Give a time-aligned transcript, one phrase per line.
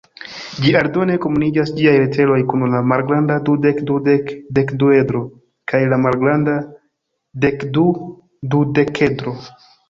[0.61, 5.21] Ĝi aldone komunigas ĝiaj lateroj kun la malgranda dudek-dudek-dekduedro
[5.73, 6.57] kaj la malgranda
[7.45, 9.37] dekdu-dudekedro.